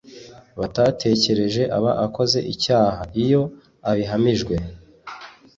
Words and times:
batatekereje 0.59 1.63
aba 1.77 1.91
akoze 2.05 2.39
icyaha. 2.53 3.01
iyo 3.23 3.41
abihamijwe 3.89 4.55